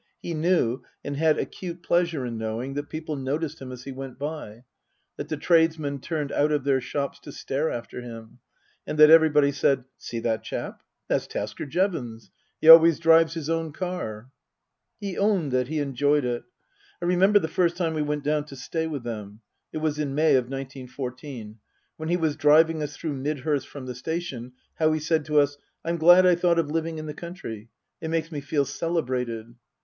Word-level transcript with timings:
He 0.19 0.33
knew 0.33 0.81
and 1.03 1.15
had 1.15 1.37
acute 1.37 1.83
pleasure 1.83 2.25
in 2.25 2.35
knowing 2.39 2.73
that 2.73 2.89
people 2.89 3.15
noticed 3.15 3.61
him 3.61 3.71
as 3.71 3.83
he 3.83 3.91
went 3.91 4.17
by; 4.17 4.63
that 5.15 5.29
the 5.29 5.37
tradesmen 5.37 5.99
turned 5.99 6.31
out 6.31 6.51
of 6.51 6.63
their 6.63 6.81
shops 6.81 7.19
to 7.19 7.31
stare 7.31 7.69
after 7.69 8.01
him; 8.01 8.39
and 8.87 8.97
that 8.97 9.11
everybody 9.11 9.51
said," 9.51 9.83
See 10.09 10.17
that 10.21 10.41
chap? 10.43 10.81
That's 11.07 11.27
Tasker 11.27 11.67
Jevons. 11.67 12.31
He 12.59 12.67
always 12.67 12.97
drives 12.97 13.35
his 13.35 13.47
own 13.47 13.73
car/' 13.73 14.31
He 14.99 15.19
owned 15.19 15.51
that 15.51 15.67
he 15.67 15.77
enjoyed 15.77 16.25
it. 16.25 16.45
I 16.99 17.05
remember 17.05 17.37
the 17.37 17.47
first 17.47 17.77
time 17.77 17.93
we 17.93 18.01
went 18.01 18.23
down 18.23 18.45
to 18.45 18.55
stay 18.55 18.87
with 18.87 19.03
them 19.03 19.41
(it 19.71 19.77
was 19.77 19.99
in 19.99 20.15
May 20.15 20.33
of 20.33 20.49
nineteen 20.49 20.87
fourteen), 20.87 21.59
when 21.97 22.09
he 22.09 22.17
was 22.17 22.35
driving 22.35 22.81
us 22.81 22.97
through 22.97 23.13
Midhurst 23.13 23.67
from 23.67 23.85
the 23.85 23.93
station, 23.93 24.53
how 24.79 24.91
he 24.93 24.99
said 24.99 25.25
to 25.25 25.39
us," 25.39 25.59
I'm 25.85 25.97
glad 25.97 26.25
I 26.25 26.33
thought 26.33 26.57
of 26.57 26.71
living 26.71 26.97
in 26.97 27.05
the 27.05 27.13
country. 27.13 27.69
It 28.01 28.07
makes 28.09 28.31
me 28.31 28.41
feel 28.41 28.65
celebrated." 28.65 29.53